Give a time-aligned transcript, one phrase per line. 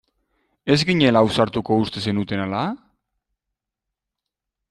[0.75, 2.63] Ez ginela ausartuko uste zenuten ala?